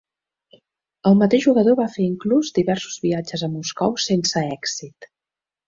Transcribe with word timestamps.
El 1.09 1.17
mateix 1.19 1.43
jugador 1.49 1.77
va 1.81 1.85
fer 1.97 2.07
inclús 2.13 2.51
diversos 2.57 2.97
viatges 3.05 3.47
a 3.49 3.53
Moscou 3.59 3.97
sense 4.09 4.47
èxit. 4.59 5.11